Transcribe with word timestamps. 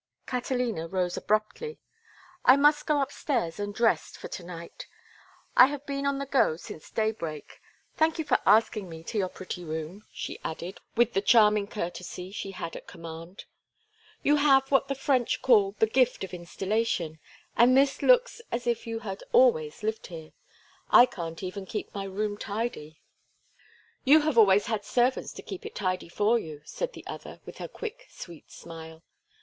Catalina 0.25 0.87
rose 0.87 1.15
abruptly. 1.15 1.77
"I 2.43 2.57
must 2.57 2.87
go 2.87 3.03
upstairs 3.03 3.59
and 3.59 3.79
rest 3.79 4.17
for 4.17 4.29
to 4.29 4.43
night. 4.43 4.87
I 5.55 5.67
have 5.67 5.85
been 5.85 6.07
on 6.07 6.17
the 6.17 6.25
go 6.25 6.55
since 6.57 6.89
daybreak. 6.89 7.61
Thank 7.97 8.17
you 8.17 8.25
for 8.25 8.39
asking 8.43 8.89
me 8.89 9.03
to 9.03 9.19
your 9.19 9.29
pretty 9.29 9.63
room," 9.63 10.07
she 10.11 10.39
added, 10.43 10.79
with 10.95 11.13
the 11.13 11.21
charming 11.21 11.67
courtesy 11.67 12.31
she 12.31 12.49
had 12.49 12.75
at 12.75 12.87
command. 12.87 13.45
"You 14.23 14.37
have 14.37 14.71
what 14.71 14.87
the 14.87 14.95
French 14.95 15.43
call 15.43 15.75
the 15.77 15.85
gift 15.85 16.23
of 16.23 16.33
installation, 16.33 17.19
and 17.55 17.77
this 17.77 18.01
looks 18.01 18.41
as 18.51 18.65
if 18.65 18.87
you 18.87 19.01
had 19.01 19.21
always 19.31 19.83
lived 19.83 20.07
here. 20.07 20.31
I 20.89 21.05
can't 21.05 21.43
even 21.43 21.67
keep 21.67 21.93
my 21.93 22.05
room 22.05 22.37
tidy." 22.39 22.99
"You 24.03 24.21
have 24.21 24.35
always 24.35 24.65
had 24.65 24.83
servants 24.83 25.31
to 25.33 25.43
keep 25.43 25.63
it 25.63 25.75
tidy 25.75 26.09
for 26.09 26.39
you," 26.39 26.63
said 26.65 26.93
the 26.93 27.05
other, 27.05 27.39
with 27.45 27.59
her 27.59 27.67
quick, 27.67 28.07
sweet 28.09 28.49
smile. 28.49 29.03